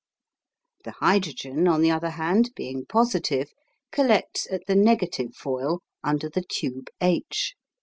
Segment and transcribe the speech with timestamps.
[0.83, 3.51] The hydrogen, on the other hand, being positive,
[3.91, 7.53] collects at the negative foil under the tube H.